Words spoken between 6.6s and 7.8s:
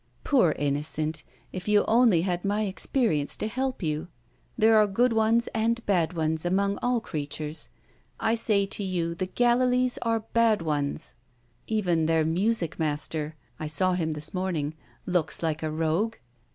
all creatures.